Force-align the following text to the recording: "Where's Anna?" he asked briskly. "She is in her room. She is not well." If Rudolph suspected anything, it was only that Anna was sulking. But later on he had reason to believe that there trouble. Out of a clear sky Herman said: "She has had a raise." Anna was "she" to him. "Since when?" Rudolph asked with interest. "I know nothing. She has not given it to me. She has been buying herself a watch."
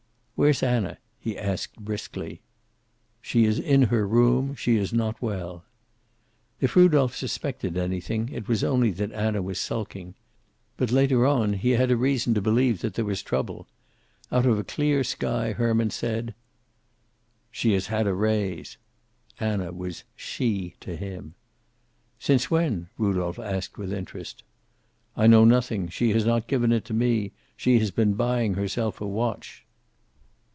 "Where's 0.35 0.63
Anna?" 0.63 0.97
he 1.19 1.37
asked 1.37 1.75
briskly. 1.77 2.41
"She 3.21 3.45
is 3.45 3.59
in 3.59 3.83
her 3.83 4.07
room. 4.07 4.55
She 4.55 4.75
is 4.77 4.91
not 4.91 5.21
well." 5.21 5.65
If 6.59 6.75
Rudolph 6.75 7.15
suspected 7.15 7.77
anything, 7.77 8.27
it 8.29 8.47
was 8.47 8.63
only 8.63 8.89
that 8.89 9.11
Anna 9.11 9.43
was 9.43 9.59
sulking. 9.59 10.15
But 10.77 10.91
later 10.91 11.27
on 11.27 11.53
he 11.53 11.69
had 11.75 11.91
reason 11.91 12.33
to 12.33 12.41
believe 12.41 12.81
that 12.81 12.95
there 12.95 13.05
trouble. 13.17 13.67
Out 14.31 14.47
of 14.47 14.57
a 14.57 14.63
clear 14.63 15.03
sky 15.03 15.51
Herman 15.51 15.91
said: 15.91 16.33
"She 17.51 17.73
has 17.73 17.85
had 17.85 18.07
a 18.07 18.13
raise." 18.15 18.77
Anna 19.39 19.71
was 19.71 20.05
"she" 20.15 20.73
to 20.79 20.95
him. 20.95 21.35
"Since 22.17 22.49
when?" 22.49 22.89
Rudolph 22.97 23.37
asked 23.37 23.77
with 23.77 23.93
interest. 23.93 24.41
"I 25.15 25.27
know 25.27 25.45
nothing. 25.45 25.87
She 25.89 26.09
has 26.13 26.25
not 26.25 26.47
given 26.47 26.71
it 26.71 26.83
to 26.85 26.95
me. 26.95 27.31
She 27.55 27.77
has 27.77 27.91
been 27.91 28.13
buying 28.15 28.55
herself 28.55 28.99
a 28.99 29.05
watch." 29.05 29.65